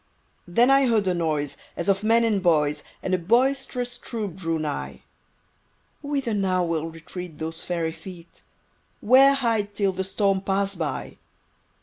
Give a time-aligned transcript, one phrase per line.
[0.47, 4.57] Then I heard a noise, as of men and boys, And a boisterous troop drew
[4.57, 5.03] nigh.
[6.01, 8.41] Whither now will retreat those fairy feet?
[8.99, 11.17] Where hide till the storm pass by?